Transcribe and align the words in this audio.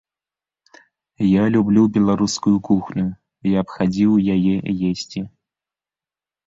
Я 1.25 1.43
люблю 1.57 1.83
беларускую 1.99 2.55
кухню, 2.71 3.07
я 3.57 3.67
б 3.67 3.77
хадзіў 3.77 4.11
яе 4.39 4.55
есці. 4.93 5.19